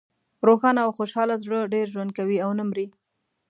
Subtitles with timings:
[0.47, 2.87] روښانه او خوشحاله زړه ډېر ژوند کوي او نه مری.